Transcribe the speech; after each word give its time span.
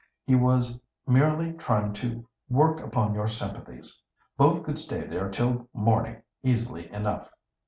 "He 0.25 0.33
was 0.33 0.81
merely 1.05 1.53
trying 1.53 1.93
to 1.93 2.27
work 2.49 2.79
upon 2.79 3.13
your 3.13 3.27
sympathies. 3.27 4.01
Both 4.35 4.63
could 4.63 4.79
stay 4.79 5.05
there 5.05 5.29
till 5.29 5.69
morning 5.75 6.23
easily 6.41 6.89
enough." 6.89 7.29